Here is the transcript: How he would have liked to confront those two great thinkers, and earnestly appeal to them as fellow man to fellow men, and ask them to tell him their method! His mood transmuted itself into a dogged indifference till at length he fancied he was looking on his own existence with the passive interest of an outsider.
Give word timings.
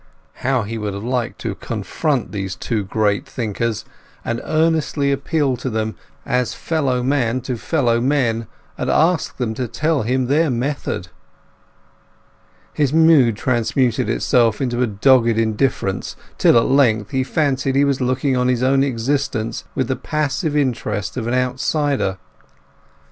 How 0.41 0.63
he 0.63 0.79
would 0.79 0.95
have 0.95 1.03
liked 1.03 1.37
to 1.41 1.53
confront 1.53 2.31
those 2.31 2.55
two 2.55 2.83
great 2.83 3.27
thinkers, 3.27 3.85
and 4.25 4.41
earnestly 4.43 5.11
appeal 5.11 5.55
to 5.57 5.69
them 5.69 5.93
as 6.25 6.55
fellow 6.55 7.03
man 7.03 7.41
to 7.41 7.55
fellow 7.55 8.01
men, 8.01 8.47
and 8.79 8.89
ask 8.89 9.37
them 9.37 9.53
to 9.53 9.67
tell 9.67 10.01
him 10.01 10.25
their 10.25 10.49
method! 10.49 11.09
His 12.73 12.91
mood 12.91 13.37
transmuted 13.37 14.09
itself 14.09 14.59
into 14.59 14.81
a 14.81 14.87
dogged 14.87 15.37
indifference 15.37 16.15
till 16.39 16.57
at 16.57 16.65
length 16.65 17.11
he 17.11 17.23
fancied 17.23 17.75
he 17.75 17.85
was 17.85 18.01
looking 18.01 18.35
on 18.35 18.47
his 18.47 18.63
own 18.63 18.83
existence 18.83 19.65
with 19.75 19.87
the 19.87 19.95
passive 19.95 20.55
interest 20.55 21.15
of 21.15 21.27
an 21.27 21.35
outsider. 21.35 22.17